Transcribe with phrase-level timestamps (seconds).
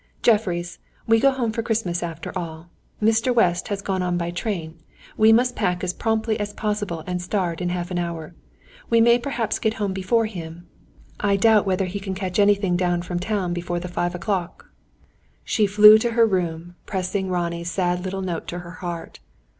[0.23, 2.71] "Jeffreys, we go home for Christmas after all.
[2.99, 3.31] Mr.
[3.31, 4.79] West has gone on by train.
[5.15, 8.33] We must pack as promptly as possible, and start in half an hour.
[8.89, 10.65] We may perhaps get home before him.
[11.19, 14.71] I doubt whether he can catch anything down from town before the five o'clock."
[15.43, 19.19] She flew to her room, pressing Ronnie's sad little note to her heart.